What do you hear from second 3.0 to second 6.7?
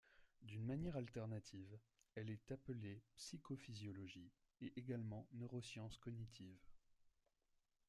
psychophysiologie et également neurosciences cognitives.